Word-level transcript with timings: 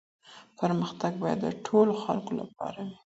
پرمختګ 0.59 1.11
باید 1.21 1.39
د 1.43 1.47
ټولو 1.65 1.91
خلګو 2.03 2.33
لپاره 2.41 2.79
وي. 2.85 2.95